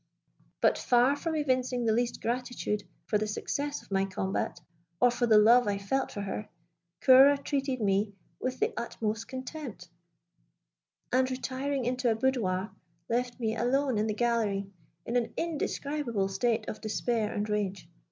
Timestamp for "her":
6.21-6.49